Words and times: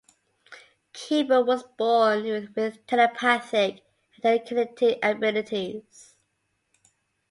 Cable 0.93 1.45
was 1.45 1.61
born 1.77 2.23
with 2.23 2.87
telepathic 2.87 3.83
and 4.15 4.43
telekinetic 4.43 4.97
abilities. 5.03 6.15